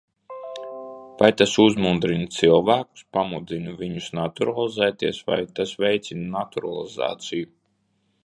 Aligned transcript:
Vai 1.19 1.27
tas 1.41 1.51
uzmundrina 1.63 2.29
cilvēkus, 2.37 3.03
pamudina 3.17 3.75
viņus 3.83 4.09
naturalizēties, 4.21 5.21
vai 5.29 5.39
tas 5.61 5.75
veicina 5.85 6.25
naturalizāciju? 6.39 7.51